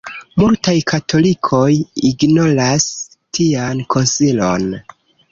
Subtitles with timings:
[0.41, 1.67] Multaj katolikoj
[2.11, 2.87] ignoras
[3.39, 4.65] tian konsilon.